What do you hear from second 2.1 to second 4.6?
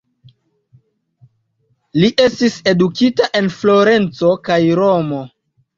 estis edukita en Florenco